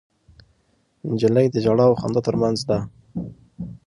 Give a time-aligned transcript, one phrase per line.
[1.09, 2.77] نجلۍ د ژړا او خندا تر منځ ده.